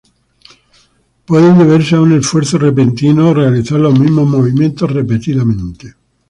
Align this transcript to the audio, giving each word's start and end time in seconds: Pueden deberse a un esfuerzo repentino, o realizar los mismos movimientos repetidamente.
Pueden 1.27 1.59
deberse 1.59 1.93
a 1.95 2.01
un 2.01 2.13
esfuerzo 2.13 2.57
repentino, 2.57 3.29
o 3.29 3.33
realizar 3.35 3.79
los 3.79 3.99
mismos 3.99 4.27
movimientos 4.27 4.91
repetidamente. 4.91 5.93